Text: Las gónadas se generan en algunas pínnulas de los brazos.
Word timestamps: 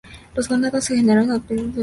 Las 0.35 0.49
gónadas 0.49 0.85
se 0.85 0.95
generan 0.95 1.25
en 1.25 1.29
algunas 1.33 1.47
pínnulas 1.47 1.47
de 1.47 1.65
los 1.65 1.75
brazos. 1.75 1.79